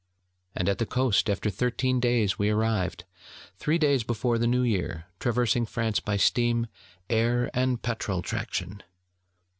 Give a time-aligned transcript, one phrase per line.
[0.55, 3.03] And at the coast, after thirteen days we arrived,
[3.59, 6.65] three days before the New Year, traversing France by steam,
[7.07, 8.81] air, and petrol traction.